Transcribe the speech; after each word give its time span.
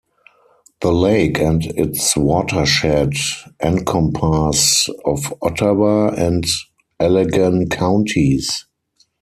The 0.81 0.91
lake 0.91 1.37
and 1.39 1.63
its 1.77 2.17
watershed 2.17 3.11
encompass 3.61 4.89
of 5.05 5.31
Ottawa 5.43 6.09
and 6.15 6.43
Allegan 6.99 7.69
counties. 7.69 8.65